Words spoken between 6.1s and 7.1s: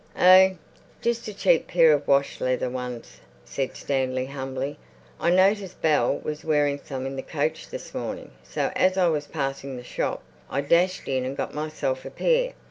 was wearing some